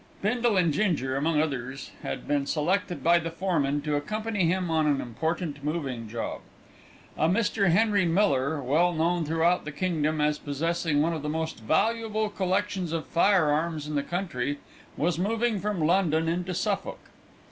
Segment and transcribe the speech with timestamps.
[0.23, 4.87] Bindle and Ginger, among others, had been selected by the foreman to accompany him on
[4.87, 6.41] an important moving job.
[7.15, 7.69] A Mr.
[7.69, 12.91] Henry Miller, well known throughout the kingdom as possessing one of the most valuable collections
[12.91, 14.57] of firearms in the country,
[14.97, 17.01] was moving from London into Suffolk.